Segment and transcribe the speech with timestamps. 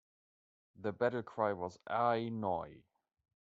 [0.77, 2.83] Their battle cry was A Noi!